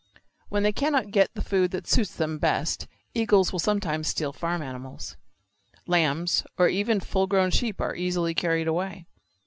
[0.49, 4.63] When they cannot get the food that suits them best eagles will sometimes steal farm
[4.63, 5.15] animals.
[5.85, 9.05] Lambs, or even full grown sheep are easily carried away.